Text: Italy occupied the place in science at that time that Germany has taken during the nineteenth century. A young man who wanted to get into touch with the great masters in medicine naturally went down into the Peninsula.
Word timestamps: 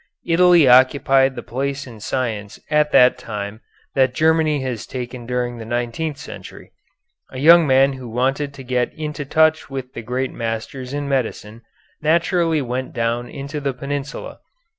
Italy 0.25 0.67
occupied 0.67 1.35
the 1.35 1.43
place 1.43 1.85
in 1.85 1.99
science 1.99 2.59
at 2.71 2.91
that 2.91 3.19
time 3.19 3.61
that 3.93 4.15
Germany 4.15 4.59
has 4.61 4.87
taken 4.87 5.27
during 5.27 5.59
the 5.59 5.63
nineteenth 5.65 6.17
century. 6.17 6.71
A 7.29 7.37
young 7.37 7.67
man 7.67 7.93
who 7.93 8.09
wanted 8.09 8.51
to 8.55 8.63
get 8.63 8.91
into 8.95 9.25
touch 9.25 9.69
with 9.69 9.93
the 9.93 10.01
great 10.01 10.31
masters 10.31 10.91
in 10.91 11.07
medicine 11.07 11.61
naturally 12.01 12.63
went 12.63 12.93
down 12.93 13.29
into 13.29 13.59
the 13.59 13.75
Peninsula. 13.75 14.39